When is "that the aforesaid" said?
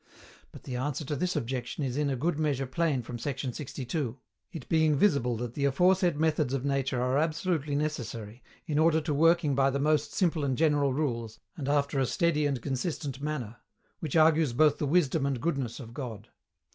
5.37-6.17